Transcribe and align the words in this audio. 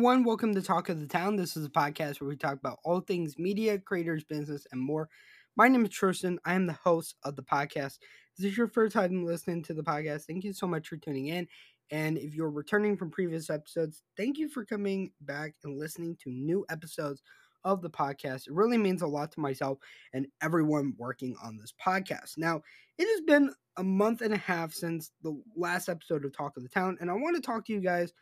Everyone, 0.00 0.24
welcome 0.24 0.54
to 0.54 0.62
Talk 0.62 0.88
of 0.88 0.98
the 0.98 1.06
Town. 1.06 1.36
This 1.36 1.58
is 1.58 1.66
a 1.66 1.68
podcast 1.68 2.22
where 2.22 2.28
we 2.28 2.34
talk 2.34 2.54
about 2.54 2.78
all 2.84 3.00
things 3.00 3.38
media, 3.38 3.78
creators, 3.78 4.24
business, 4.24 4.66
and 4.72 4.80
more. 4.80 5.10
My 5.56 5.68
name 5.68 5.84
is 5.84 5.90
Tristin. 5.90 6.38
I 6.46 6.54
am 6.54 6.66
the 6.66 6.72
host 6.72 7.16
of 7.22 7.36
the 7.36 7.42
podcast. 7.42 7.98
If 7.98 8.38
this 8.38 8.52
is 8.52 8.56
your 8.56 8.66
first 8.66 8.94
time 8.94 9.26
listening 9.26 9.62
to 9.64 9.74
the 9.74 9.82
podcast, 9.82 10.24
thank 10.24 10.42
you 10.42 10.54
so 10.54 10.66
much 10.66 10.88
for 10.88 10.96
tuning 10.96 11.26
in. 11.26 11.46
And 11.90 12.16
if 12.16 12.34
you're 12.34 12.48
returning 12.48 12.96
from 12.96 13.10
previous 13.10 13.50
episodes, 13.50 14.02
thank 14.16 14.38
you 14.38 14.48
for 14.48 14.64
coming 14.64 15.12
back 15.20 15.52
and 15.64 15.78
listening 15.78 16.16
to 16.24 16.30
new 16.30 16.64
episodes 16.70 17.20
of 17.64 17.82
the 17.82 17.90
podcast. 17.90 18.46
It 18.46 18.54
really 18.54 18.78
means 18.78 19.02
a 19.02 19.06
lot 19.06 19.30
to 19.32 19.40
myself 19.40 19.76
and 20.14 20.26
everyone 20.40 20.94
working 20.96 21.36
on 21.44 21.58
this 21.58 21.74
podcast. 21.78 22.38
Now, 22.38 22.62
it 22.96 23.06
has 23.06 23.20
been 23.26 23.52
a 23.76 23.84
month 23.84 24.22
and 24.22 24.32
a 24.32 24.38
half 24.38 24.72
since 24.72 25.10
the 25.22 25.38
last 25.54 25.90
episode 25.90 26.24
of 26.24 26.34
Talk 26.34 26.56
of 26.56 26.62
the 26.62 26.70
Town, 26.70 26.96
and 27.02 27.10
I 27.10 27.14
want 27.14 27.36
to 27.36 27.42
talk 27.42 27.66
to 27.66 27.72
you 27.74 27.82
guys 27.82 28.14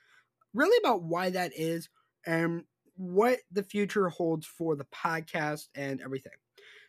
really 0.55 0.79
about 0.83 1.03
why 1.03 1.31
that 1.31 1.53
is 1.57 1.89
and 2.27 2.65
what 2.97 3.39
the 3.53 3.63
future 3.63 4.09
holds 4.09 4.47
for 4.47 4.77
the 4.77 4.87
podcast 4.87 5.69
and 5.75 6.01
everything. 6.01 6.33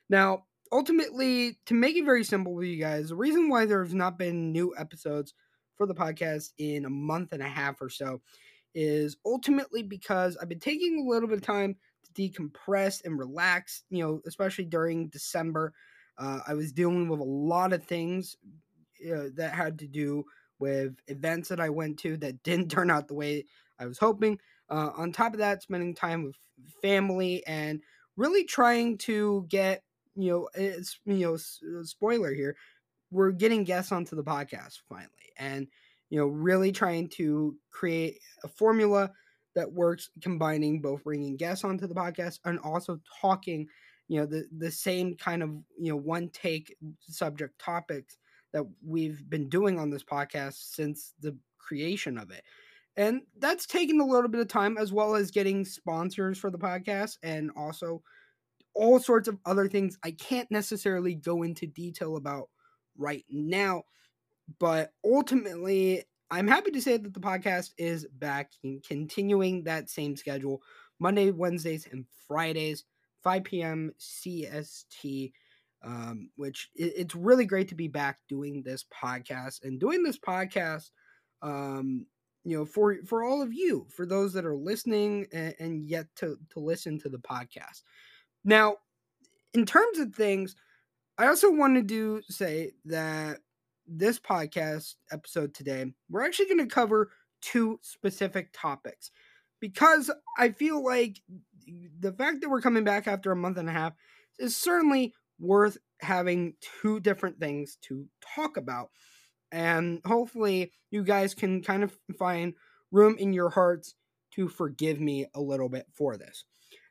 Now, 0.09 0.45
ultimately, 0.71 1.59
to 1.67 1.73
make 1.73 1.95
it 1.95 2.05
very 2.05 2.23
simple 2.23 2.53
with 2.53 2.67
you 2.67 2.81
guys, 2.81 3.09
the 3.09 3.15
reason 3.15 3.49
why 3.49 3.65
there's 3.65 3.93
not 3.93 4.17
been 4.17 4.51
new 4.51 4.73
episodes 4.77 5.33
for 5.77 5.85
the 5.85 5.95
podcast 5.95 6.51
in 6.57 6.85
a 6.85 6.89
month 6.89 7.31
and 7.31 7.41
a 7.41 7.47
half 7.47 7.81
or 7.81 7.89
so 7.89 8.21
is 8.75 9.17
ultimately 9.25 9.83
because 9.83 10.37
I've 10.37 10.49
been 10.49 10.59
taking 10.59 10.99
a 10.99 11.09
little 11.09 11.29
bit 11.29 11.37
of 11.37 11.43
time 11.43 11.75
to 12.05 12.11
decompress 12.13 13.03
and 13.05 13.17
relax, 13.17 13.83
you 13.89 14.03
know, 14.03 14.21
especially 14.27 14.65
during 14.65 15.09
December. 15.09 15.73
Uh, 16.17 16.39
I 16.47 16.53
was 16.53 16.71
dealing 16.71 17.07
with 17.07 17.19
a 17.19 17.23
lot 17.23 17.71
of 17.71 17.83
things 17.83 18.35
uh, 19.09 19.29
that 19.35 19.53
had 19.53 19.79
to 19.79 19.87
do 19.87 20.25
with 20.59 20.95
events 21.07 21.49
that 21.49 21.59
I 21.59 21.69
went 21.69 21.99
to 21.99 22.17
that 22.17 22.43
didn't 22.43 22.69
turn 22.69 22.91
out 22.91 23.07
the 23.07 23.15
way 23.15 23.45
I 23.79 23.85
was 23.85 23.97
hoping. 23.97 24.39
Uh, 24.69 24.91
on 24.95 25.11
top 25.11 25.33
of 25.33 25.39
that, 25.39 25.63
spending 25.63 25.95
time 25.95 26.23
with 26.23 26.35
family 26.81 27.43
and 27.47 27.81
really 28.15 28.43
trying 28.43 28.97
to 28.97 29.45
get 29.49 29.83
you 30.15 30.29
know 30.29 30.49
it's 30.53 30.99
you 31.05 31.19
know 31.19 31.35
uh, 31.35 31.83
spoiler 31.83 32.33
here 32.33 32.55
we're 33.11 33.31
getting 33.31 33.63
guests 33.63 33.91
onto 33.91 34.15
the 34.15 34.23
podcast 34.23 34.79
finally 34.89 35.09
and 35.37 35.67
you 36.09 36.19
know 36.19 36.27
really 36.27 36.71
trying 36.71 37.07
to 37.07 37.55
create 37.71 38.19
a 38.43 38.47
formula 38.47 39.09
that 39.55 39.71
works 39.71 40.09
combining 40.21 40.81
both 40.81 41.03
bringing 41.03 41.37
guests 41.37 41.63
onto 41.63 41.87
the 41.87 41.95
podcast 41.95 42.39
and 42.45 42.59
also 42.59 42.99
talking 43.21 43.65
you 44.09 44.19
know 44.19 44.25
the 44.25 44.45
the 44.57 44.71
same 44.71 45.15
kind 45.15 45.41
of 45.41 45.49
you 45.77 45.89
know 45.89 45.95
one 45.95 46.29
take 46.29 46.75
subject 46.99 47.57
topics 47.59 48.17
that 48.53 48.63
we've 48.85 49.29
been 49.29 49.49
doing 49.49 49.79
on 49.79 49.89
this 49.89 50.03
podcast 50.03 50.73
since 50.73 51.13
the 51.19 51.37
creation 51.57 52.17
of 52.17 52.31
it. 52.31 52.43
And 52.97 53.21
that's 53.37 53.65
taken 53.65 54.01
a 54.01 54.05
little 54.05 54.29
bit 54.29 54.41
of 54.41 54.47
time, 54.47 54.77
as 54.77 54.91
well 54.91 55.15
as 55.15 55.31
getting 55.31 55.63
sponsors 55.63 56.37
for 56.37 56.49
the 56.49 56.57
podcast 56.57 57.17
and 57.23 57.51
also 57.55 58.01
all 58.73 58.99
sorts 58.99 59.27
of 59.27 59.37
other 59.45 59.67
things 59.67 59.97
I 60.03 60.11
can't 60.11 60.49
necessarily 60.51 61.15
go 61.15 61.43
into 61.43 61.65
detail 61.67 62.17
about 62.17 62.49
right 62.97 63.23
now. 63.29 63.83
But 64.59 64.93
ultimately, 65.03 66.03
I'm 66.31 66.47
happy 66.47 66.71
to 66.71 66.81
say 66.81 66.97
that 66.97 67.13
the 67.13 67.19
podcast 67.19 67.71
is 67.77 68.05
back 68.05 68.51
and 68.63 68.83
continuing 68.83 69.63
that 69.63 69.89
same 69.89 70.15
schedule 70.15 70.61
Monday, 70.99 71.31
Wednesdays, 71.31 71.87
and 71.91 72.05
Fridays, 72.27 72.83
5 73.23 73.43
p.m. 73.43 73.91
CST 73.99 75.31
um, 75.83 76.29
which 76.35 76.69
it, 76.75 76.93
it's 76.95 77.15
really 77.15 77.45
great 77.45 77.69
to 77.69 77.75
be 77.75 77.87
back 77.87 78.19
doing 78.27 78.63
this 78.63 78.85
podcast 78.93 79.63
and 79.63 79.79
doing 79.79 80.03
this 80.03 80.19
podcast 80.19 80.91
um, 81.41 82.05
you 82.43 82.57
know 82.57 82.65
for 82.65 82.97
for 83.05 83.23
all 83.23 83.41
of 83.41 83.53
you 83.53 83.87
for 83.89 84.05
those 84.05 84.33
that 84.33 84.45
are 84.45 84.55
listening 84.55 85.25
and, 85.31 85.55
and 85.59 85.85
yet 85.85 86.07
to 86.15 86.37
to 86.51 86.59
listen 86.59 86.99
to 86.99 87.09
the 87.09 87.19
podcast. 87.19 87.83
Now 88.43 88.77
in 89.53 89.65
terms 89.65 89.99
of 89.99 90.13
things 90.13 90.55
i 91.17 91.27
also 91.27 91.51
wanted 91.51 91.87
to 91.87 92.21
say 92.29 92.71
that 92.85 93.39
this 93.87 94.19
podcast 94.19 94.95
episode 95.11 95.53
today 95.53 95.85
we're 96.09 96.25
actually 96.25 96.45
going 96.45 96.59
to 96.59 96.65
cover 96.67 97.11
two 97.41 97.79
specific 97.81 98.49
topics 98.53 99.11
because 99.59 100.11
i 100.37 100.49
feel 100.49 100.83
like 100.83 101.21
the 101.99 102.13
fact 102.13 102.41
that 102.41 102.49
we're 102.49 102.61
coming 102.61 102.83
back 102.83 103.07
after 103.07 103.31
a 103.31 103.35
month 103.35 103.57
and 103.57 103.69
a 103.69 103.73
half 103.73 103.93
is 104.37 104.55
certainly 104.55 105.13
worth 105.39 105.77
having 106.01 106.53
two 106.81 106.99
different 106.99 107.39
things 107.39 107.77
to 107.83 108.05
talk 108.35 108.57
about. 108.57 108.89
And 109.51 110.01
hopefully, 110.05 110.71
you 110.91 111.03
guys 111.03 111.33
can 111.33 111.61
kind 111.61 111.83
of 111.83 111.97
find 112.17 112.53
room 112.91 113.15
in 113.17 113.33
your 113.33 113.49
hearts 113.49 113.95
to 114.35 114.47
forgive 114.47 114.99
me 114.99 115.25
a 115.33 115.41
little 115.41 115.69
bit 115.69 115.85
for 115.95 116.17
this. 116.17 116.43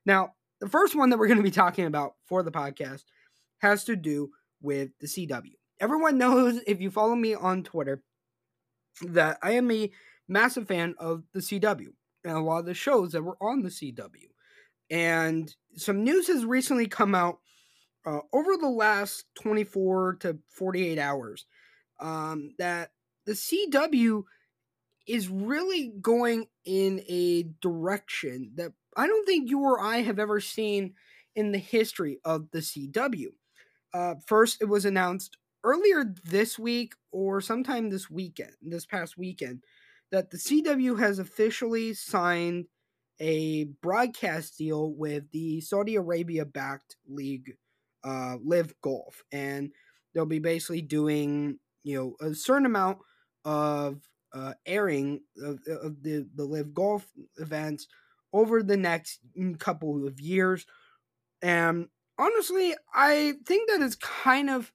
Now, 0.04 0.32
the 0.60 0.68
first 0.68 0.96
one 0.96 1.10
that 1.10 1.18
we're 1.18 1.28
going 1.28 1.38
to 1.38 1.44
be 1.44 1.50
talking 1.50 1.86
about 1.86 2.14
for 2.26 2.42
the 2.42 2.50
podcast 2.50 3.04
has 3.58 3.84
to 3.84 3.96
do 3.96 4.30
with 4.60 4.90
the 5.00 5.06
CW. 5.06 5.52
Everyone 5.80 6.18
knows 6.18 6.60
if 6.66 6.80
you 6.80 6.90
follow 6.90 7.14
me 7.14 7.34
on 7.34 7.62
Twitter 7.62 8.02
that 9.02 9.38
I 9.42 9.52
am 9.52 9.70
a 9.70 9.90
massive 10.26 10.66
fan 10.66 10.94
of 10.98 11.22
the 11.32 11.40
CW 11.40 11.88
and 12.24 12.36
a 12.36 12.40
lot 12.40 12.58
of 12.58 12.66
the 12.66 12.74
shows 12.74 13.12
that 13.12 13.22
were 13.22 13.36
on 13.40 13.62
the 13.62 13.68
CW. 13.68 14.28
And 14.90 15.54
some 15.76 16.02
news 16.02 16.26
has 16.28 16.44
recently 16.44 16.86
come 16.86 17.14
out 17.14 17.38
uh, 18.06 18.20
over 18.32 18.56
the 18.56 18.68
last 18.68 19.24
24 19.42 20.16
to 20.20 20.38
48 20.50 20.98
hours 20.98 21.46
um, 22.00 22.50
that 22.58 22.90
the 23.26 23.32
CW 23.32 24.22
is 25.06 25.28
really 25.28 25.92
going 26.00 26.46
in 26.64 27.02
a 27.08 27.44
direction 27.60 28.52
that 28.56 28.72
I 28.96 29.06
don't 29.06 29.26
think 29.26 29.48
you 29.48 29.60
or 29.60 29.80
I 29.80 29.98
have 29.98 30.18
ever 30.18 30.40
seen 30.40 30.94
in 31.34 31.52
the 31.52 31.58
history 31.58 32.18
of 32.24 32.50
the 32.50 32.58
CW. 32.58 33.28
Uh, 33.94 34.14
first, 34.26 34.60
it 34.60 34.66
was 34.66 34.84
announced 34.84 35.38
earlier 35.64 36.14
this 36.24 36.58
week 36.58 36.94
or 37.10 37.40
sometime 37.40 37.90
this 37.90 38.10
weekend, 38.10 38.52
this 38.60 38.86
past 38.86 39.16
weekend, 39.16 39.62
that 40.10 40.30
the 40.30 40.36
CW 40.36 40.98
has 40.98 41.18
officially 41.18 41.94
signed 41.94 42.66
a 43.20 43.64
broadcast 43.82 44.58
deal 44.58 44.92
with 44.92 45.30
the 45.32 45.60
Saudi 45.60 45.96
Arabia 45.96 46.44
backed 46.44 46.96
league 47.08 47.56
uh, 48.08 48.36
LIV 48.42 48.74
Golf, 48.80 49.22
and 49.30 49.70
they'll 50.14 50.26
be 50.26 50.38
basically 50.38 50.82
doing 50.82 51.58
you 51.82 51.96
know 51.96 52.26
a 52.26 52.34
certain 52.34 52.66
amount 52.66 52.98
of 53.44 54.00
uh, 54.32 54.54
airing 54.66 55.20
of, 55.42 55.60
of 55.66 56.02
the 56.02 56.26
the 56.34 56.44
LIV 56.44 56.74
Golf 56.74 57.06
events 57.36 57.86
over 58.32 58.62
the 58.62 58.76
next 58.76 59.20
couple 59.58 60.06
of 60.06 60.20
years. 60.20 60.66
And 61.42 61.88
honestly, 62.18 62.74
I 62.94 63.34
think 63.46 63.70
that 63.70 63.80
is 63.80 63.96
kind 63.96 64.50
of 64.50 64.72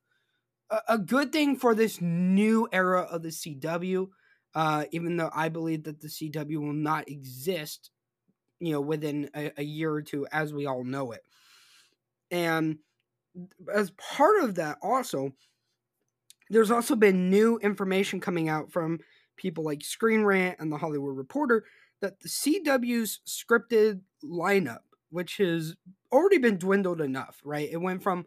a, 0.69 0.79
a 0.89 0.97
good 0.97 1.31
thing 1.31 1.55
for 1.55 1.75
this 1.75 2.01
new 2.01 2.67
era 2.71 3.01
of 3.01 3.23
the 3.23 3.29
CW. 3.29 4.07
Uh, 4.55 4.85
even 4.91 5.17
though 5.17 5.31
I 5.33 5.50
believe 5.50 5.83
that 5.85 6.00
the 6.00 6.07
CW 6.07 6.57
will 6.59 6.73
not 6.73 7.09
exist, 7.09 7.89
you 8.59 8.71
know, 8.71 8.81
within 8.81 9.31
a, 9.35 9.51
a 9.57 9.63
year 9.63 9.91
or 9.91 10.03
two, 10.03 10.27
as 10.31 10.53
we 10.53 10.67
all 10.67 10.83
know 10.83 11.11
it. 11.11 11.21
And 12.29 12.77
as 13.73 13.91
part 13.91 14.44
of 14.44 14.55
that, 14.55 14.77
also, 14.81 15.33
there's 16.49 16.71
also 16.71 16.95
been 16.95 17.29
new 17.29 17.57
information 17.59 18.19
coming 18.19 18.49
out 18.49 18.71
from 18.71 18.99
people 19.38 19.63
like 19.63 19.83
Screen 19.83 20.23
Rant 20.23 20.57
and 20.59 20.71
The 20.71 20.77
Hollywood 20.77 21.17
Reporter 21.17 21.65
that 22.01 22.19
the 22.19 22.30
CW's 22.30 23.21
scripted 23.27 24.01
lineup, 24.24 24.81
which 25.09 25.38
has 25.38 25.75
already 26.12 26.38
been 26.38 26.57
dwindled 26.57 27.01
enough, 27.01 27.41
right? 27.44 27.69
It 27.71 27.81
went 27.81 28.03
from 28.03 28.25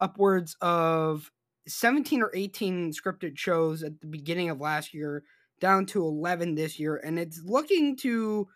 upwards 0.00 0.56
of 0.60 1.30
17 1.68 2.22
or 2.22 2.30
18 2.34 2.92
scripted 2.92 3.38
shows 3.38 3.82
at 3.82 4.00
the 4.00 4.06
beginning 4.06 4.50
of 4.50 4.60
last 4.60 4.94
year 4.94 5.24
down 5.60 5.86
to 5.86 6.02
11 6.02 6.54
this 6.54 6.78
year, 6.78 6.96
and 6.96 7.18
it's 7.18 7.42
looking 7.44 7.96
to 7.96 8.48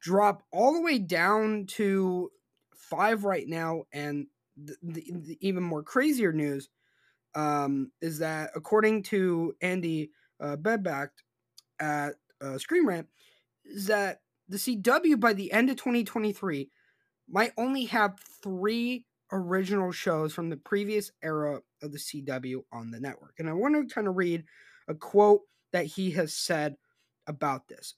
drop 0.00 0.42
all 0.52 0.72
the 0.72 0.80
way 0.80 0.98
down 0.98 1.66
to 1.66 2.30
five 2.76 3.24
right 3.24 3.48
now, 3.48 3.84
and 3.92 4.26
the, 4.64 4.76
the, 4.82 5.38
even 5.40 5.62
more 5.62 5.82
crazier 5.82 6.32
news 6.32 6.68
um, 7.34 7.92
is 8.00 8.18
that 8.18 8.50
according 8.54 9.02
to 9.04 9.54
Andy 9.60 10.10
uh, 10.40 10.56
Behbakht 10.56 11.10
at 11.80 12.14
uh, 12.40 12.58
Screen 12.58 12.86
Rant, 12.86 13.06
is 13.64 13.86
that 13.86 14.20
the 14.48 14.56
CW 14.56 15.20
by 15.20 15.32
the 15.32 15.52
end 15.52 15.70
of 15.70 15.76
2023 15.76 16.70
might 17.28 17.52
only 17.56 17.84
have 17.84 18.18
three 18.42 19.04
original 19.32 19.92
shows 19.92 20.32
from 20.32 20.48
the 20.48 20.56
previous 20.56 21.12
era 21.22 21.60
of 21.82 21.92
the 21.92 21.98
CW 21.98 22.62
on 22.72 22.90
the 22.90 23.00
network. 23.00 23.34
And 23.38 23.48
I 23.48 23.52
want 23.52 23.74
to 23.74 23.94
kind 23.94 24.08
of 24.08 24.16
read 24.16 24.44
a 24.88 24.94
quote 24.94 25.42
that 25.72 25.84
he 25.84 26.12
has 26.12 26.34
said 26.34 26.76
about 27.26 27.68
this. 27.68 27.94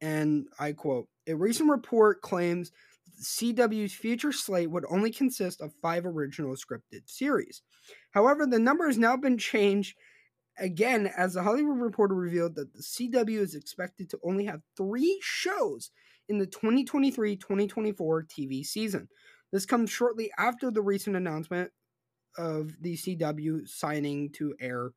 And 0.00 0.46
I 0.58 0.72
quote 0.72 1.08
A 1.28 1.34
recent 1.34 1.70
report 1.70 2.20
claims 2.20 2.72
CW's 3.20 3.92
future 3.92 4.32
slate 4.32 4.70
would 4.70 4.84
only 4.90 5.10
consist 5.10 5.60
of 5.60 5.72
five 5.82 6.04
original 6.06 6.54
scripted 6.54 7.02
series. 7.06 7.62
However, 8.10 8.46
the 8.46 8.58
number 8.58 8.86
has 8.86 8.98
now 8.98 9.16
been 9.16 9.38
changed 9.38 9.96
again 10.58 11.10
as 11.16 11.34
the 11.34 11.42
Hollywood 11.42 11.78
Reporter 11.78 12.14
revealed 12.14 12.54
that 12.56 12.72
the 12.72 12.82
CW 12.82 13.38
is 13.38 13.54
expected 13.54 14.10
to 14.10 14.18
only 14.24 14.44
have 14.44 14.62
three 14.76 15.18
shows 15.22 15.90
in 16.28 16.38
the 16.38 16.46
2023 16.46 17.36
2024 17.36 18.24
TV 18.24 18.64
season. 18.64 19.08
This 19.52 19.66
comes 19.66 19.90
shortly 19.90 20.30
after 20.38 20.70
the 20.70 20.82
recent 20.82 21.16
announcement 21.16 21.70
of 22.36 22.72
the 22.80 22.96
CW 22.96 23.68
signing 23.68 24.30
to 24.32 24.54
air 24.60 24.90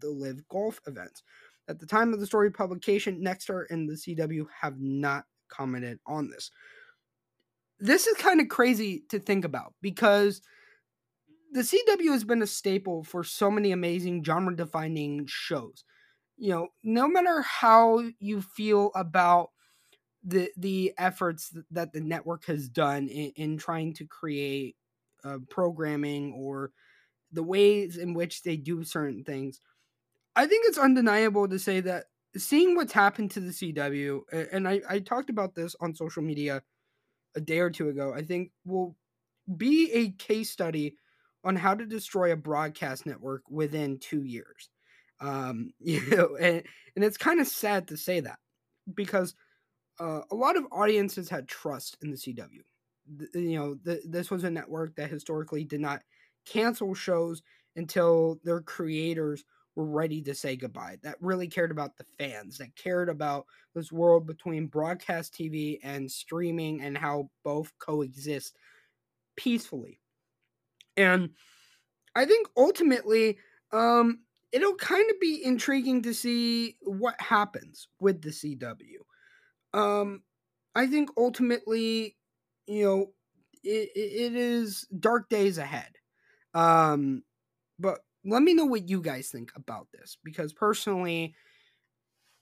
the 0.00 0.10
LIV 0.10 0.48
Golf 0.48 0.80
events. 0.86 1.22
At 1.68 1.78
the 1.78 1.86
time 1.86 2.12
of 2.12 2.20
the 2.20 2.26
story 2.26 2.50
publication, 2.50 3.22
Nexstar 3.24 3.64
and 3.70 3.88
the 3.88 3.94
CW 3.94 4.46
have 4.60 4.80
not 4.80 5.24
commented 5.48 6.00
on 6.06 6.30
this. 6.30 6.50
This 7.82 8.06
is 8.06 8.16
kind 8.16 8.40
of 8.40 8.48
crazy 8.48 9.02
to 9.08 9.18
think 9.18 9.44
about 9.44 9.74
because 9.82 10.40
the 11.50 11.64
CW 11.64 12.12
has 12.12 12.22
been 12.22 12.40
a 12.40 12.46
staple 12.46 13.02
for 13.02 13.24
so 13.24 13.50
many 13.50 13.72
amazing 13.72 14.22
genre 14.22 14.54
defining 14.54 15.26
shows. 15.26 15.82
You 16.36 16.50
know, 16.50 16.68
no 16.84 17.08
matter 17.08 17.42
how 17.42 18.04
you 18.20 18.40
feel 18.40 18.92
about 18.94 19.50
the 20.22 20.52
the 20.56 20.94
efforts 20.96 21.52
that 21.72 21.92
the 21.92 22.00
network 22.00 22.44
has 22.46 22.68
done 22.68 23.08
in, 23.08 23.32
in 23.34 23.58
trying 23.58 23.94
to 23.94 24.06
create 24.06 24.76
uh, 25.24 25.38
programming 25.50 26.32
or 26.34 26.70
the 27.32 27.42
ways 27.42 27.96
in 27.96 28.14
which 28.14 28.42
they 28.44 28.56
do 28.56 28.84
certain 28.84 29.24
things, 29.24 29.60
I 30.36 30.46
think 30.46 30.66
it's 30.68 30.78
undeniable 30.78 31.48
to 31.48 31.58
say 31.58 31.80
that 31.80 32.06
seeing 32.36 32.76
what's 32.76 32.92
happened 32.92 33.32
to 33.32 33.40
the 33.40 33.52
CW, 33.52 34.22
and 34.52 34.68
I, 34.68 34.82
I 34.88 34.98
talked 35.00 35.30
about 35.30 35.54
this 35.54 35.76
on 35.80 35.94
social 35.94 36.22
media 36.22 36.62
a 37.34 37.40
day 37.40 37.58
or 37.60 37.70
two 37.70 37.88
ago, 37.88 38.12
I 38.14 38.22
think 38.22 38.50
will 38.64 38.96
be 39.56 39.90
a 39.92 40.10
case 40.10 40.50
study 40.50 40.96
on 41.44 41.56
how 41.56 41.74
to 41.74 41.86
destroy 41.86 42.32
a 42.32 42.36
broadcast 42.36 43.06
network 43.06 43.42
within 43.50 43.98
two 43.98 44.22
years. 44.22 44.70
Um, 45.20 45.72
you 45.80 46.04
know, 46.10 46.36
and, 46.36 46.62
and 46.96 47.04
it's 47.04 47.16
kind 47.16 47.40
of 47.40 47.46
sad 47.46 47.88
to 47.88 47.96
say 47.96 48.20
that 48.20 48.38
because 48.94 49.34
uh, 50.00 50.20
a 50.30 50.34
lot 50.34 50.56
of 50.56 50.66
audiences 50.72 51.28
had 51.28 51.48
trust 51.48 51.96
in 52.02 52.10
the 52.10 52.16
CW. 52.16 52.62
You 53.34 53.58
know, 53.58 53.74
the, 53.82 54.00
this 54.04 54.30
was 54.30 54.44
a 54.44 54.50
network 54.50 54.94
that 54.96 55.10
historically 55.10 55.64
did 55.64 55.80
not 55.80 56.02
cancel 56.46 56.94
shows 56.94 57.42
until 57.76 58.38
their 58.44 58.60
creators 58.60 59.44
were 59.74 59.86
ready 59.86 60.22
to 60.22 60.34
say 60.34 60.56
goodbye, 60.56 60.98
that 61.02 61.16
really 61.20 61.48
cared 61.48 61.70
about 61.70 61.96
the 61.96 62.04
fans, 62.18 62.58
that 62.58 62.76
cared 62.76 63.08
about 63.08 63.46
this 63.74 63.90
world 63.90 64.26
between 64.26 64.66
broadcast 64.66 65.34
TV 65.34 65.78
and 65.82 66.10
streaming 66.10 66.82
and 66.82 66.96
how 66.96 67.30
both 67.44 67.72
coexist 67.78 68.56
peacefully. 69.36 70.00
And 70.96 71.30
I 72.14 72.26
think 72.26 72.48
ultimately, 72.56 73.38
um, 73.72 74.20
it'll 74.52 74.74
kind 74.74 75.10
of 75.10 75.18
be 75.20 75.42
intriguing 75.42 76.02
to 76.02 76.12
see 76.12 76.76
what 76.82 77.18
happens 77.20 77.88
with 78.00 78.20
the 78.20 78.30
CW. 78.30 78.98
Um, 79.72 80.22
I 80.74 80.86
think 80.86 81.10
ultimately, 81.16 82.16
you 82.66 82.84
know, 82.84 83.06
it, 83.64 83.90
it 83.94 84.34
is 84.36 84.86
dark 84.98 85.28
days 85.28 85.56
ahead. 85.56 85.92
Um, 86.54 87.22
but 87.78 88.00
let 88.24 88.42
me 88.42 88.54
know 88.54 88.64
what 88.64 88.88
you 88.88 89.00
guys 89.00 89.30
think 89.30 89.50
about 89.56 89.88
this 89.92 90.16
because 90.22 90.52
personally, 90.52 91.34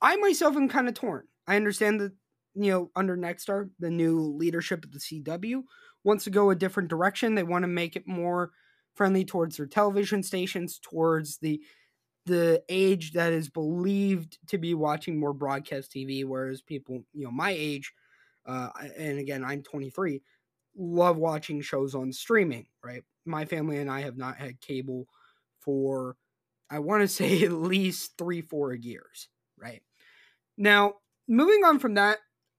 I 0.00 0.17
myself 0.17 0.56
am 0.56 0.69
kind 0.69 0.88
of 0.88 0.94
torn. 0.94 1.27
I 1.47 1.56
understand 1.56 2.00
that 2.00 2.12
you 2.55 2.71
know 2.71 2.91
under 2.97 3.17
Nexstar, 3.17 3.71
the 3.79 3.91
new 3.91 4.21
leadership 4.21 4.85
of 4.85 4.93
the 4.93 4.99
CW 4.99 5.62
wants 6.05 6.25
to 6.25 6.31
go 6.31 6.50
a 6.50 6.55
different 6.55 6.88
direction. 6.88 7.35
They 7.35 7.43
want 7.43 7.62
to 7.62 7.69
make 7.69 7.97
it 7.97 8.06
more 8.06 8.50
friendly 8.94 9.25
towards 9.25 9.56
their 9.56 9.67
television 9.67 10.23
stations, 10.23 10.79
towards 10.79 11.38
the 11.38 11.62
the 12.27 12.62
age 12.69 13.12
that 13.12 13.32
is 13.32 13.49
believed 13.49 14.38
to 14.49 14.59
be 14.59 14.75
watching 14.75 15.19
more 15.19 15.32
broadcast 15.32 15.93
TV, 15.93 16.25
whereas 16.25 16.62
people, 16.62 17.03
you 17.12 17.25
know, 17.25 17.31
my 17.31 17.50
age, 17.50 17.93
uh, 18.47 18.69
and 18.97 19.19
again, 19.19 19.44
I'm 19.44 19.62
23, 19.62 20.23
love 20.77 21.17
watching 21.17 21.61
shows 21.62 21.94
on 21.94 22.12
streaming, 22.12 22.67
right? 22.85 23.03
My 23.25 23.47
family 23.47 23.79
and 23.79 23.91
I 23.91 24.03
have 24.03 24.17
not 24.17 24.37
had 24.37 24.61
cable 24.61 25.06
for 25.61 26.17
I 26.71 26.79
want 26.79 27.03
to 27.03 27.09
say 27.09 27.43
at 27.43 27.53
least 27.53 28.12
three, 28.19 28.43
four 28.43 28.75
years, 28.75 29.29
right? 29.59 29.83
Now, 30.57 30.95
moving 31.29 31.65
on 31.65 31.79
from 31.79 31.95
that, 31.95 32.19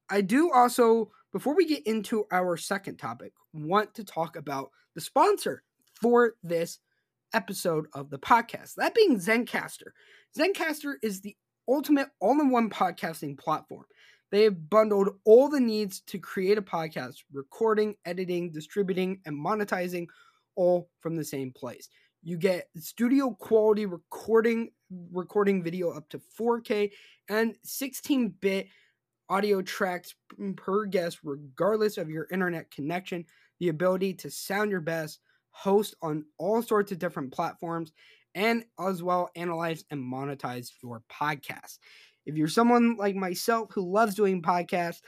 I 0.09 0.21
do 0.21 0.51
also, 0.51 1.11
before 1.31 1.55
we 1.55 1.65
get 1.65 1.87
into 1.87 2.25
our 2.31 2.57
second 2.57 2.97
topic, 2.97 3.31
want 3.53 3.93
to 3.95 4.03
talk 4.03 4.35
about 4.35 4.71
the 4.95 5.01
sponsor 5.01 5.63
for 5.93 6.33
this 6.43 6.79
episode 7.33 7.85
of 7.93 8.09
the 8.09 8.19
podcast. 8.19 8.75
That 8.75 8.95
being 8.95 9.17
Zencastr. 9.17 9.91
Zencastr 10.37 10.95
is 11.01 11.21
the 11.21 11.35
ultimate 11.67 12.09
all 12.19 12.39
in 12.41 12.49
one 12.49 12.69
podcasting 12.69 13.37
platform. 13.37 13.85
They 14.31 14.43
have 14.43 14.69
bundled 14.69 15.09
all 15.25 15.49
the 15.49 15.59
needs 15.59 16.01
to 16.07 16.17
create 16.17 16.57
a 16.57 16.61
podcast 16.61 17.17
recording, 17.33 17.95
editing, 18.05 18.51
distributing, 18.51 19.21
and 19.25 19.37
monetizing 19.37 20.07
all 20.55 20.89
from 20.99 21.15
the 21.15 21.23
same 21.23 21.51
place. 21.51 21.89
You 22.23 22.37
get 22.37 22.67
studio 22.77 23.31
quality 23.31 23.87
recording, 23.87 24.69
recording 25.11 25.63
video 25.63 25.89
up 25.89 26.07
to 26.09 26.21
4K 26.39 26.91
and 27.29 27.55
16 27.63 28.35
bit 28.39 28.67
audio 29.27 29.61
tracks 29.63 30.13
per 30.55 30.85
guest, 30.85 31.19
regardless 31.23 31.97
of 31.97 32.09
your 32.09 32.27
internet 32.31 32.69
connection. 32.69 33.25
The 33.59 33.69
ability 33.69 34.13
to 34.15 34.29
sound 34.29 34.69
your 34.69 34.81
best, 34.81 35.19
host 35.49 35.95
on 36.03 36.25
all 36.37 36.61
sorts 36.61 36.91
of 36.91 36.99
different 36.99 37.33
platforms, 37.33 37.91
and 38.35 38.65
as 38.79 39.01
well 39.01 39.29
analyze 39.35 39.83
and 39.89 39.99
monetize 39.99 40.69
your 40.83 41.01
podcast. 41.11 41.79
If 42.27 42.35
you're 42.35 42.47
someone 42.47 42.97
like 42.97 43.15
myself 43.15 43.71
who 43.73 43.91
loves 43.91 44.13
doing 44.13 44.43
podcasts, 44.43 45.01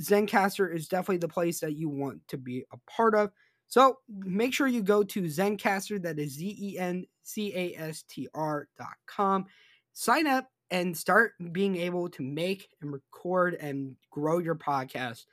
Zencastr 0.00 0.74
is 0.74 0.88
definitely 0.88 1.18
the 1.18 1.28
place 1.28 1.60
that 1.60 1.76
you 1.76 1.88
want 1.88 2.26
to 2.28 2.36
be 2.36 2.64
a 2.72 2.76
part 2.90 3.14
of. 3.14 3.30
So 3.68 3.98
make 4.08 4.54
sure 4.54 4.66
you 4.66 4.82
go 4.82 5.02
to 5.02 5.22
Zencastr, 5.22 6.02
that 6.02 6.18
is 6.18 6.34
Z 6.34 6.56
E 6.58 6.78
N 6.78 7.04
C 7.22 7.52
A 7.54 7.74
S 7.76 8.04
T 8.08 8.28
R 8.34 8.68
dot 8.78 8.96
com. 9.06 9.46
Sign 9.92 10.26
up 10.26 10.50
and 10.70 10.96
start 10.96 11.32
being 11.52 11.76
able 11.76 12.08
to 12.10 12.22
make 12.22 12.68
and 12.80 12.92
record 12.92 13.54
and 13.54 13.96
grow 14.10 14.38
your 14.38 14.56
podcast 14.56 15.24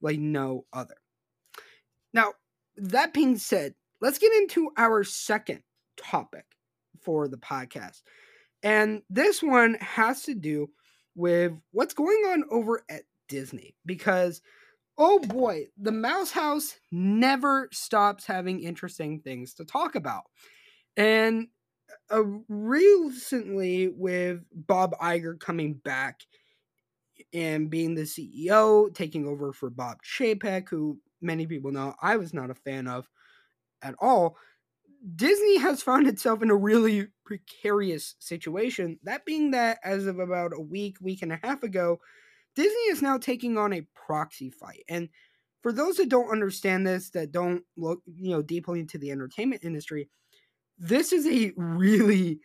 like 0.00 0.18
no 0.18 0.64
other. 0.72 0.96
Now, 2.12 2.32
that 2.76 3.12
being 3.12 3.36
said, 3.38 3.74
let's 4.00 4.18
get 4.18 4.32
into 4.32 4.70
our 4.76 5.04
second 5.04 5.62
topic 5.96 6.44
for 7.00 7.28
the 7.28 7.36
podcast. 7.36 8.02
And 8.62 9.02
this 9.10 9.42
one 9.42 9.74
has 9.80 10.22
to 10.22 10.34
do 10.34 10.70
with 11.14 11.52
what's 11.72 11.94
going 11.94 12.22
on 12.28 12.44
over 12.50 12.84
at 12.88 13.02
Disney 13.28 13.74
because 13.84 14.40
oh 14.98 15.18
boy, 15.20 15.66
the 15.78 15.92
Mouse 15.92 16.30
House 16.30 16.76
never 16.90 17.68
stops 17.72 18.26
having 18.26 18.60
interesting 18.60 19.20
things 19.20 19.54
to 19.54 19.64
talk 19.64 19.94
about. 19.94 20.24
And 20.96 21.48
uh, 22.10 22.24
recently, 22.48 23.88
with 23.88 24.40
Bob 24.52 24.94
Iger 25.00 25.38
coming 25.38 25.74
back 25.74 26.20
and 27.32 27.70
being 27.70 27.94
the 27.94 28.02
CEO, 28.02 28.92
taking 28.94 29.26
over 29.26 29.52
for 29.52 29.70
Bob 29.70 29.98
Chapek, 30.02 30.68
who 30.68 30.98
many 31.20 31.46
people 31.46 31.72
know 31.72 31.94
I 32.00 32.16
was 32.16 32.34
not 32.34 32.50
a 32.50 32.54
fan 32.54 32.86
of 32.88 33.08
at 33.82 33.94
all. 33.98 34.36
Disney 35.16 35.58
has 35.58 35.82
found 35.82 36.06
itself 36.06 36.42
in 36.42 36.50
a 36.50 36.56
really 36.56 37.08
precarious 37.24 38.14
situation. 38.20 38.98
That 39.02 39.24
being 39.24 39.50
that, 39.52 39.78
as 39.82 40.06
of 40.06 40.18
about 40.18 40.52
a 40.56 40.60
week, 40.60 40.96
week 41.00 41.22
and 41.22 41.32
a 41.32 41.40
half 41.42 41.62
ago, 41.62 41.98
Disney 42.54 42.90
is 42.90 43.02
now 43.02 43.18
taking 43.18 43.56
on 43.58 43.72
a 43.72 43.86
proxy 43.94 44.50
fight. 44.50 44.84
And 44.88 45.08
for 45.62 45.72
those 45.72 45.96
that 45.96 46.08
don't 46.08 46.30
understand 46.30 46.86
this, 46.86 47.10
that 47.10 47.32
don't 47.32 47.62
look, 47.76 48.02
you 48.06 48.30
know, 48.30 48.42
deeply 48.42 48.80
into 48.80 48.98
the 48.98 49.10
entertainment 49.10 49.64
industry, 49.64 50.08
this 50.78 51.12
is 51.12 51.26
a 51.26 51.52
really 51.56 52.40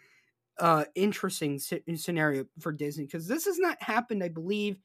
uh, 0.59 0.85
interesting 0.95 1.59
scenario 1.59 2.45
for 2.59 2.71
Disney 2.71 3.05
because 3.05 3.27
this 3.27 3.45
has 3.45 3.59
not 3.59 3.81
happened, 3.81 4.23
I 4.23 4.29
believe, 4.29 4.77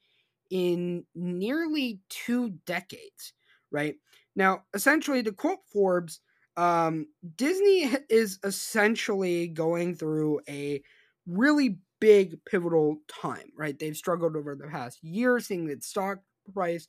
in 0.49 1.05
nearly 1.15 1.99
two 2.09 2.51
decades, 2.65 3.33
right? 3.71 3.95
Now, 4.35 4.63
essentially, 4.73 5.23
to 5.23 5.31
quote 5.31 5.59
Forbes, 5.71 6.19
um, 6.57 7.07
Disney 7.35 7.91
is 8.09 8.39
essentially 8.43 9.47
going 9.47 9.95
through 9.95 10.41
a 10.47 10.81
really 11.27 11.79
big 12.03 12.37
pivotal 12.43 12.97
time, 13.07 13.49
right? 13.55 13.79
They've 13.79 13.95
struggled 13.95 14.35
over 14.35 14.55
the 14.55 14.67
past 14.67 15.01
year, 15.01 15.39
seeing 15.39 15.67
that 15.67 15.85
stock 15.85 16.19
price 16.53 16.85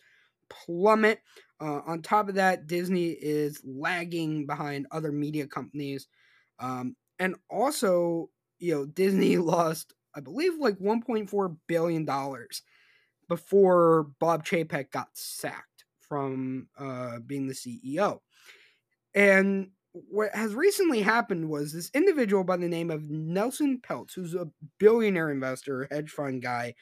plummet. 0.51 1.21
Uh, 1.61 1.83
on 1.87 2.03
top 2.03 2.29
of 2.29 2.35
that, 2.35 2.67
Disney 2.67 3.11
is 3.11 3.61
lagging 3.65 4.45
behind 4.45 4.89
other 4.91 5.13
media 5.13 5.47
companies. 5.47 6.09
Um, 6.59 6.97
and 7.21 7.37
also, 7.49 8.29
you 8.59 8.75
know, 8.75 8.87
Disney 8.87 9.37
lost, 9.39 9.95
I 10.17 10.21
believe, 10.21 10.59
like 10.59 10.81
$1.4 10.81 11.57
billion 11.69 12.09
before 13.29 14.09
Bob 14.19 14.45
Chapek 14.45 14.91
got 14.91 15.11
sacked 15.13 15.85
from 16.01 16.67
uh, 16.77 17.21
being 17.21 17.47
the 17.47 17.55
CEO. 17.55 18.19
And 19.15 19.69
what 19.95 20.35
has 20.35 20.55
recently 20.55 21.03
happened 21.03 21.49
was 21.49 21.73
this 21.73 21.91
individual 21.95 22.43
by 22.43 22.57
the 22.57 22.69
name 22.69 22.91
of 22.91 23.09
Nelson 23.11 23.81
Peltz, 23.81 24.15
who's 24.15 24.35
a 24.35 24.49
billionaire 24.79 25.31
investor, 25.31 25.87
hedge 25.91 26.11
fund 26.11 26.43
guy, 26.43 26.75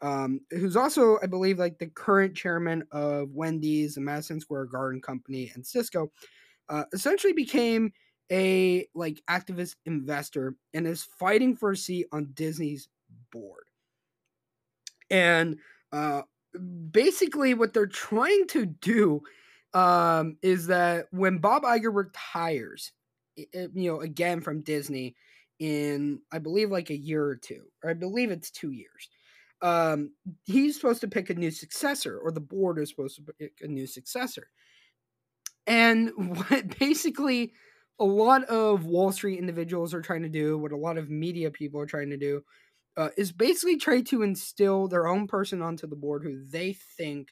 um, 0.00 0.40
who's 0.50 0.76
also, 0.76 1.18
I 1.22 1.26
believe, 1.26 1.60
like 1.60 1.78
the 1.78 1.86
current 1.86 2.36
chairman 2.36 2.82
of 2.90 3.30
Wendy's, 3.30 3.94
the 3.94 4.00
Madison 4.00 4.40
Square 4.40 4.66
Garden 4.66 5.00
Company, 5.00 5.52
and 5.54 5.64
Cisco, 5.64 6.10
uh, 6.68 6.84
essentially 6.92 7.32
became 7.32 7.92
a 8.30 8.88
like 8.94 9.22
activist 9.30 9.76
investor 9.86 10.56
and 10.74 10.86
is 10.86 11.04
fighting 11.04 11.54
for 11.54 11.70
a 11.70 11.76
seat 11.76 12.06
on 12.12 12.30
Disney's 12.34 12.88
board. 13.30 13.64
And 15.10 15.58
uh, 15.92 16.22
basically, 16.90 17.54
what 17.54 17.72
they're 17.72 17.86
trying 17.86 18.48
to 18.48 18.66
do 18.66 19.22
um, 19.74 20.36
is 20.42 20.66
that 20.66 21.06
when 21.10 21.38
Bob 21.38 21.62
Iger 21.62 21.94
retires, 21.94 22.92
it, 23.36 23.70
you 23.74 23.90
know, 23.90 24.00
again 24.00 24.40
from 24.40 24.62
Disney 24.62 25.16
in 25.58 26.20
I 26.30 26.38
believe 26.38 26.70
like 26.70 26.90
a 26.90 26.96
year 26.96 27.24
or 27.24 27.36
two, 27.36 27.64
or 27.82 27.90
I 27.90 27.94
believe 27.94 28.30
it's 28.30 28.50
two 28.50 28.72
years. 28.72 29.08
Um, 29.62 30.12
he's 30.44 30.74
supposed 30.74 31.00
to 31.02 31.08
pick 31.08 31.30
a 31.30 31.34
new 31.34 31.50
successor, 31.50 32.18
or 32.18 32.32
the 32.32 32.40
board 32.40 32.78
is 32.78 32.90
supposed 32.90 33.16
to 33.16 33.32
pick 33.38 33.52
a 33.62 33.68
new 33.68 33.86
successor. 33.86 34.48
And 35.66 36.10
what 36.16 36.78
basically 36.78 37.52
a 38.00 38.04
lot 38.04 38.44
of 38.44 38.86
Wall 38.86 39.12
Street 39.12 39.38
individuals 39.38 39.94
are 39.94 40.02
trying 40.02 40.22
to 40.22 40.28
do, 40.28 40.58
what 40.58 40.72
a 40.72 40.76
lot 40.76 40.98
of 40.98 41.10
media 41.10 41.50
people 41.50 41.80
are 41.80 41.86
trying 41.86 42.10
to 42.10 42.16
do, 42.16 42.42
uh, 42.96 43.10
is 43.16 43.32
basically 43.32 43.76
try 43.76 44.00
to 44.02 44.22
instill 44.22 44.88
their 44.88 45.06
own 45.06 45.26
person 45.26 45.62
onto 45.62 45.86
the 45.86 45.96
board 45.96 46.22
who 46.22 46.44
they 46.48 46.72
think 46.96 47.28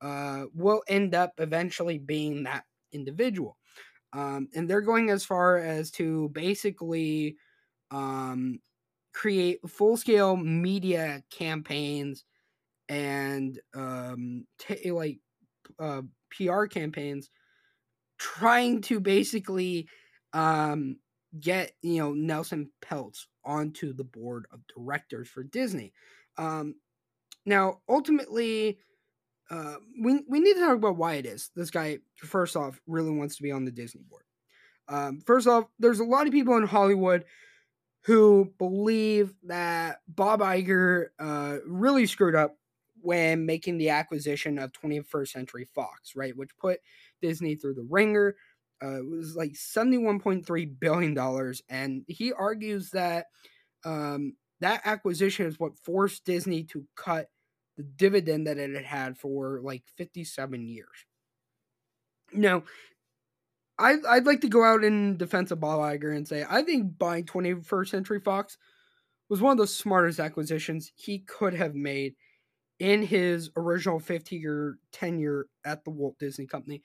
uh, 0.00 0.44
will 0.54 0.82
end 0.88 1.14
up 1.14 1.32
eventually 1.38 1.98
being 1.98 2.44
that 2.44 2.64
individual. 2.92 3.56
Um, 4.12 4.48
and 4.54 4.68
they're 4.68 4.80
going 4.80 5.10
as 5.10 5.24
far 5.24 5.58
as 5.58 5.90
to 5.92 6.30
basically 6.30 7.36
um, 7.90 8.60
create 9.12 9.58
full 9.68 9.96
scale 9.96 10.36
media 10.36 11.22
campaigns 11.30 12.24
and 12.88 13.58
um, 13.74 14.46
t- 14.58 14.90
like 14.90 15.18
uh, 15.78 16.02
PR 16.30 16.66
campaigns 16.66 17.30
trying 18.18 18.80
to 18.82 19.00
basically 19.00 19.88
um, 20.32 20.96
get 21.40 21.72
you 21.82 21.98
know 21.98 22.12
Nelson 22.12 22.70
Peltz 22.82 23.26
onto 23.44 23.92
the 23.92 24.04
board 24.04 24.46
of 24.52 24.60
directors 24.66 25.28
for 25.28 25.42
Disney. 25.42 25.92
Um, 26.38 26.76
now, 27.44 27.80
ultimately, 27.88 28.78
uh, 29.50 29.74
we 30.00 30.20
we 30.28 30.40
need 30.40 30.54
to 30.54 30.60
talk 30.60 30.76
about 30.76 30.96
why 30.96 31.14
it 31.14 31.26
is 31.26 31.50
this 31.54 31.70
guy. 31.70 31.98
First 32.16 32.56
off, 32.56 32.80
really 32.86 33.10
wants 33.10 33.36
to 33.36 33.42
be 33.42 33.52
on 33.52 33.64
the 33.64 33.70
Disney 33.70 34.02
board. 34.08 34.24
Um, 34.88 35.20
first 35.20 35.46
off, 35.46 35.64
there's 35.78 36.00
a 36.00 36.04
lot 36.04 36.26
of 36.26 36.32
people 36.32 36.56
in 36.56 36.66
Hollywood 36.66 37.24
who 38.02 38.52
believe 38.58 39.34
that 39.44 40.00
Bob 40.08 40.40
Iger 40.40 41.06
uh, 41.18 41.58
really 41.66 42.06
screwed 42.06 42.36
up 42.36 42.56
when 43.00 43.46
making 43.46 43.78
the 43.78 43.90
acquisition 43.90 44.58
of 44.58 44.72
21st 44.72 45.28
Century 45.28 45.66
Fox, 45.74 46.14
right, 46.14 46.36
which 46.36 46.56
put 46.56 46.80
Disney 47.20 47.56
through 47.56 47.74
the 47.74 47.86
ringer. 47.88 48.36
Uh, 48.82 48.98
it 48.98 49.08
was 49.08 49.34
like 49.34 49.52
$71.3 49.52 50.80
billion. 50.80 51.54
And 51.68 52.04
he 52.08 52.32
argues 52.32 52.90
that 52.90 53.26
um, 53.84 54.34
that 54.60 54.82
acquisition 54.84 55.46
is 55.46 55.58
what 55.58 55.78
forced 55.78 56.24
Disney 56.24 56.64
to 56.64 56.84
cut 56.94 57.28
the 57.76 57.82
dividend 57.82 58.46
that 58.46 58.58
it 58.58 58.74
had 58.74 58.84
had 58.84 59.18
for 59.18 59.60
like 59.62 59.82
57 59.96 60.66
years. 60.68 61.06
Now, 62.32 62.64
I, 63.78 63.96
I'd 64.08 64.26
like 64.26 64.40
to 64.40 64.48
go 64.48 64.64
out 64.64 64.84
in 64.84 65.16
defense 65.16 65.50
of 65.50 65.60
Bob 65.60 65.80
Iger 65.80 66.14
and 66.16 66.26
say 66.26 66.44
I 66.48 66.62
think 66.62 66.98
buying 66.98 67.24
21st 67.24 67.88
Century 67.88 68.20
Fox 68.20 68.56
was 69.28 69.40
one 69.40 69.52
of 69.52 69.58
the 69.58 69.66
smartest 69.66 70.20
acquisitions 70.20 70.92
he 70.94 71.18
could 71.18 71.54
have 71.54 71.74
made 71.74 72.14
in 72.78 73.02
his 73.02 73.50
original 73.56 73.98
50 73.98 74.36
year 74.36 74.78
tenure 74.92 75.46
at 75.64 75.84
the 75.84 75.90
Walt 75.90 76.18
Disney 76.18 76.46
Company. 76.46 76.82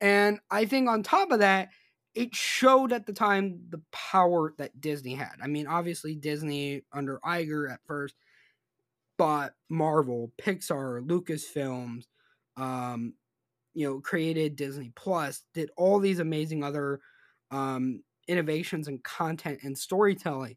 And 0.00 0.40
I 0.50 0.66
think 0.66 0.88
on 0.88 1.02
top 1.02 1.30
of 1.30 1.38
that, 1.40 1.70
it 2.14 2.34
showed 2.34 2.92
at 2.92 3.06
the 3.06 3.12
time 3.12 3.60
the 3.68 3.82
power 3.92 4.54
that 4.58 4.80
Disney 4.80 5.14
had. 5.14 5.34
I 5.42 5.46
mean, 5.46 5.66
obviously, 5.66 6.14
Disney 6.14 6.82
under 6.92 7.18
Iger 7.24 7.70
at 7.70 7.80
first 7.86 8.14
bought 9.18 9.52
Marvel, 9.68 10.32
Pixar, 10.40 11.06
Lucasfilms, 11.06 12.04
um, 12.56 13.14
you 13.74 13.86
know, 13.86 14.00
created 14.00 14.56
Disney 14.56 14.92
Plus, 14.94 15.42
did 15.54 15.70
all 15.76 15.98
these 15.98 16.18
amazing 16.18 16.64
other 16.64 17.00
um, 17.50 18.02
innovations 18.28 18.88
and 18.88 19.02
content 19.02 19.60
and 19.62 19.76
storytelling. 19.76 20.56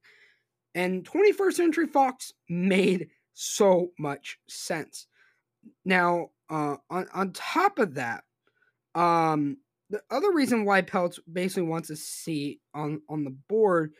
And 0.75 1.03
21st 1.03 1.53
Century 1.53 1.87
Fox 1.87 2.33
made 2.47 3.09
so 3.33 3.91
much 3.97 4.37
sense. 4.47 5.07
Now, 5.83 6.29
uh, 6.49 6.77
on 6.89 7.07
on 7.13 7.33
top 7.33 7.79
of 7.79 7.95
that, 7.95 8.23
um, 8.95 9.57
the 9.89 10.01
other 10.09 10.31
reason 10.31 10.65
why 10.65 10.81
Peltz 10.81 11.19
basically 11.31 11.63
wants 11.63 11.89
a 11.89 11.95
seat 11.95 12.61
on 12.73 13.01
on 13.09 13.23
the 13.23 13.35
board, 13.49 13.93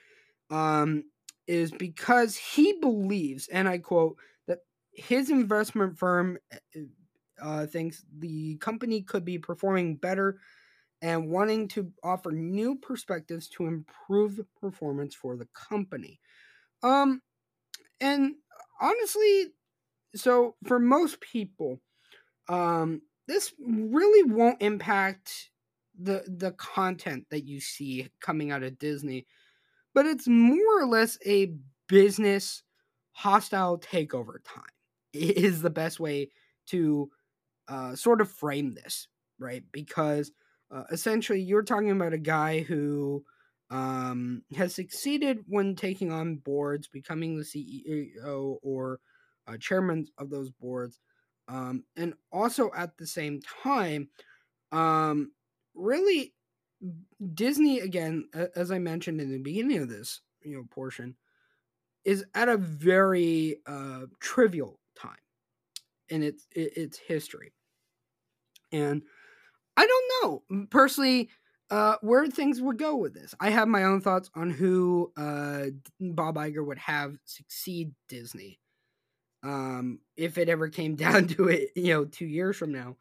um, 0.50 1.04
is 1.48 1.72
because 1.72 2.36
he 2.36 2.74
believes, 2.74 3.48
and 3.48 3.68
I 3.68 3.80
quote, 3.80 4.18
his 5.00 5.30
investment 5.30 5.98
firm 5.98 6.38
uh, 6.54 6.80
uh 7.42 7.66
thinks 7.66 8.04
the 8.20 8.58
company 8.58 9.02
could 9.02 9.24
be 9.24 9.38
performing 9.38 9.96
better 9.96 10.40
and 11.02 11.30
wanting 11.30 11.68
to 11.70 11.92
offer 12.04 12.32
new 12.32 12.76
perspectives 12.76 13.48
to 13.48 13.66
improve 13.66 14.42
performance 14.60 15.16
for 15.16 15.38
the 15.38 15.48
company. 15.54 16.20
Um, 16.84 17.22
and 18.02 18.36
honestly, 18.82 19.48
so 20.16 20.56
for 20.66 20.80
most 20.80 21.22
people, 21.22 21.80
um, 22.50 23.02
this 23.28 23.54
really 23.60 24.30
won't 24.30 24.62
impact 24.62 25.52
the 26.02 26.24
the 26.28 26.52
content 26.54 27.26
that 27.30 27.46
you 27.46 27.60
see 27.60 28.10
coming 28.22 28.52
out 28.52 28.64
of 28.64 28.80
Disney, 28.80 29.28
but 29.94 30.06
it's 30.06 30.28
more 30.28 30.82
or 30.82 30.88
less 30.88 31.18
a 31.26 31.54
business 31.88 32.64
hostile 33.12 33.78
takeover 33.78 34.38
time. 34.46 34.64
Is 35.14 35.62
the 35.62 35.70
best 35.70 36.00
way 36.00 36.30
to 36.68 37.10
uh, 37.68 37.96
sort 37.96 38.22
of 38.22 38.32
frame 38.32 38.74
this, 38.74 39.08
right? 39.40 39.64
Because 39.72 40.32
uh, 40.72 40.84
essentially, 40.92 41.42
you're 41.42 41.64
talking 41.64 41.92
about 41.92 42.14
a 42.14 42.18
guy 42.18 42.62
who 42.62 43.24
um, 43.72 44.44
has 44.56 44.76
succeeded 44.76 45.40
when 45.48 45.76
taking 45.76 46.12
on 46.12 46.38
boards, 46.38 46.88
becoming 46.88 47.38
the 47.38 47.44
CEO 47.44 48.58
or 48.62 49.00
uh, 49.48 49.58
chairman 49.58 50.08
of 50.18 50.30
those 50.30 50.52
boards, 50.52 51.00
um, 51.48 51.84
and 51.98 52.14
also 52.32 52.72
at 52.76 52.98
the 52.98 53.08
same 53.08 53.40
time, 53.64 54.10
um, 54.72 55.32
really, 55.76 56.34
Disney 57.34 57.80
again, 57.80 58.30
as 58.56 58.72
I 58.72 58.80
mentioned 58.80 59.22
in 59.22 59.32
the 59.32 59.40
beginning 59.40 59.80
of 59.80 59.90
this 59.90 60.22
you 60.44 60.56
know 60.56 60.64
portion, 60.72 61.16
is 62.06 62.26
at 62.34 62.50
a 62.50 62.58
very 62.58 63.58
uh, 63.68 64.06
trivial 64.20 64.80
in 66.10 66.24
its 66.24 66.46
its 66.52 66.98
history, 66.98 67.54
and 68.72 69.02
I 69.78 69.88
don't 69.88 70.44
know 70.50 70.66
personally 70.70 71.30
uh, 71.70 71.96
where 72.02 72.28
things 72.28 72.62
would 72.62 72.78
go 72.78 72.96
with 72.96 73.14
this. 73.14 73.36
I 73.40 73.52
have 73.52 73.68
my 73.68 73.84
own 73.84 74.02
thoughts 74.02 74.30
on 74.36 74.50
who 74.50 75.12
uh, 75.18 75.66
Bob 76.00 76.36
Iger 76.36 76.66
would 76.66 76.80
have 76.80 77.16
succeed 77.26 77.92
Disney. 78.08 78.60
Um, 79.44 80.00
if 80.18 80.38
it 80.38 80.50
ever 80.50 80.68
came 80.68 80.96
down 80.98 81.28
to 81.30 81.48
it, 81.48 81.70
you 81.76 81.94
know, 81.94 82.06
two 82.06 82.26
years 82.26 82.58
from 82.58 82.72
now. 82.72 82.98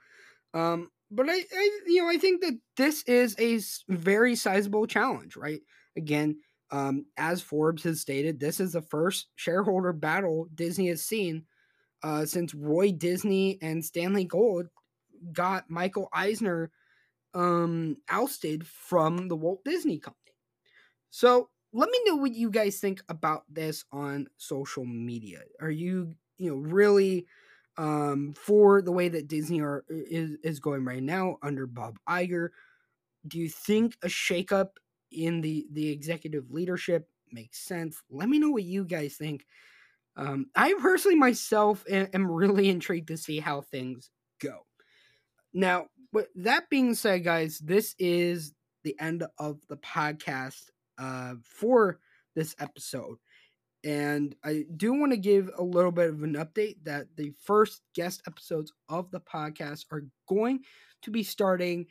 Um, 0.54 0.90
but 1.10 1.28
I, 1.28 1.32
I, 1.32 1.80
you 1.86 2.02
know, 2.02 2.08
I 2.08 2.18
think 2.18 2.42
that 2.42 2.58
this 2.76 3.02
is 3.04 3.34
a 3.38 3.58
very 3.92 4.34
sizable 4.34 4.86
challenge, 4.86 5.36
right? 5.36 5.60
Again, 5.96 6.36
um, 6.70 7.06
as 7.16 7.40
Forbes 7.40 7.82
has 7.84 8.00
stated, 8.00 8.38
this 8.38 8.60
is 8.60 8.72
the 8.72 8.82
first 8.82 9.28
shareholder 9.36 9.94
battle 9.94 10.48
Disney 10.54 10.88
has 10.88 11.02
seen 11.02 11.44
uh, 12.02 12.24
since 12.26 12.54
Roy 12.54 12.92
Disney 12.92 13.58
and 13.62 13.84
Stanley 13.84 14.24
Gold 14.24 14.66
got 15.32 15.68
Michael 15.70 16.08
Eisner 16.12 16.70
um, 17.34 17.96
ousted 18.08 18.66
from 18.66 19.28
the 19.28 19.36
Walt 19.36 19.64
Disney 19.64 19.98
Company. 19.98 20.34
So 21.10 21.50
let 21.72 21.90
me 21.90 22.00
know 22.06 22.16
what 22.16 22.32
you 22.34 22.50
guys 22.50 22.78
think 22.78 23.02
about 23.08 23.44
this 23.48 23.84
on 23.92 24.28
social 24.36 24.84
media. 24.84 25.40
Are 25.60 25.70
you, 25.70 26.14
you 26.38 26.50
know, 26.50 26.56
really 26.56 27.26
um, 27.76 28.34
for 28.34 28.82
the 28.82 28.92
way 28.92 29.08
that 29.08 29.28
Disney 29.28 29.60
are 29.60 29.84
is 29.88 30.36
is 30.42 30.60
going 30.60 30.84
right 30.84 31.02
now 31.02 31.38
under 31.42 31.66
Bob 31.66 31.98
Iger? 32.08 32.50
Do 33.26 33.38
you 33.38 33.48
think 33.48 33.96
a 34.02 34.08
shakeup 34.08 34.70
in 35.10 35.40
the 35.40 35.66
the 35.72 35.90
executive 35.90 36.50
leadership 36.50 37.08
makes 37.32 37.58
sense? 37.58 38.02
Let 38.10 38.28
me 38.28 38.38
know 38.38 38.50
what 38.50 38.64
you 38.64 38.84
guys 38.84 39.16
think. 39.16 39.46
Um, 40.18 40.46
I 40.56 40.74
personally 40.80 41.16
myself 41.16 41.84
am, 41.88 42.30
really 42.30 42.68
intrigued 42.70 43.08
to 43.08 43.16
see 43.16 43.38
how 43.38 43.60
things 43.62 44.10
go. 44.42 44.66
Now, 45.54 45.86
with 46.12 46.28
that 46.34 46.68
being 46.68 46.94
said, 46.94 47.24
guys, 47.24 47.58
this 47.60 47.94
is 47.98 48.52
the 48.82 48.96
end 49.00 49.24
of 49.38 49.60
the 49.68 49.76
podcast 49.76 50.70
uh, 50.98 51.34
for 51.44 52.00
this 52.34 52.56
episode. 52.58 53.18
And 53.84 54.34
I 54.44 54.64
do 54.76 54.92
want 54.92 55.12
to 55.12 55.18
give 55.18 55.50
a 55.56 55.62
little 55.62 55.92
bit 55.92 56.10
of 56.10 56.24
an 56.24 56.34
update 56.34 56.76
that 56.82 57.06
the 57.16 57.32
first 57.44 57.82
guest 57.94 58.22
episodes 58.26 58.72
of 58.88 59.10
the 59.12 59.20
podcast 59.20 59.84
are 59.92 60.04
going 60.28 60.60
to 61.02 61.12
be 61.12 61.22
starting 61.22 61.86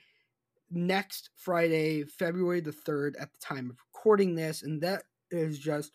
next 0.69 1.29
Friday, 1.37 2.03
February 2.03 2.59
the 2.59 2.71
3rd, 2.71 3.13
at 3.21 3.31
the 3.31 3.39
time 3.39 3.69
of 3.69 3.77
recording 3.93 4.35
this. 4.35 4.63
And 4.63 4.81
that 4.81 5.03
is 5.31 5.59
just 5.59 5.93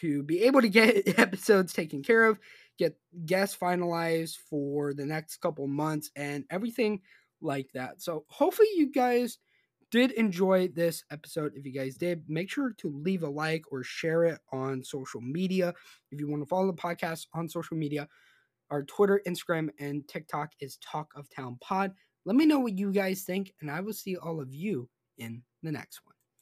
to 0.00 0.22
be 0.22 0.42
able 0.42 0.60
to 0.60 0.68
get 0.68 1.18
episodes 1.18 1.72
taken 1.72 2.02
care 2.02 2.24
of, 2.24 2.38
get 2.78 2.96
guests 3.26 3.56
finalized 3.56 4.36
for 4.50 4.94
the 4.94 5.06
next 5.06 5.36
couple 5.36 5.66
months, 5.66 6.10
and 6.16 6.44
everything 6.50 7.00
like 7.40 7.70
that. 7.74 8.02
So 8.02 8.24
hopefully 8.28 8.68
you 8.74 8.90
guys 8.90 9.38
did 9.90 10.10
enjoy 10.12 10.68
this 10.68 11.04
episode. 11.10 11.52
If 11.54 11.64
you 11.64 11.72
guys 11.72 11.96
did, 11.96 12.24
make 12.28 12.50
sure 12.50 12.74
to 12.78 12.90
leave 12.90 13.22
a 13.22 13.28
like 13.28 13.64
or 13.70 13.84
share 13.84 14.24
it 14.24 14.40
on 14.52 14.82
social 14.82 15.20
media. 15.20 15.72
If 16.10 16.18
you 16.18 16.28
want 16.28 16.42
to 16.42 16.48
follow 16.48 16.66
the 16.66 16.72
podcast 16.72 17.26
on 17.34 17.48
social 17.48 17.76
media, 17.76 18.08
our 18.70 18.82
Twitter, 18.82 19.20
Instagram, 19.26 19.68
and 19.78 20.06
TikTok 20.08 20.52
is 20.60 20.78
Talk 20.78 21.12
of 21.14 21.28
Town 21.30 21.58
Pod. 21.60 21.92
Let 22.24 22.36
me 22.36 22.46
know 22.46 22.58
what 22.58 22.76
you 22.76 22.92
guys 22.92 23.22
think, 23.22 23.52
and 23.60 23.70
I 23.70 23.80
will 23.80 23.92
see 23.92 24.16
all 24.16 24.40
of 24.40 24.54
you 24.54 24.88
in 25.18 25.42
the 25.62 25.70
next 25.70 26.00
one. 26.04 26.13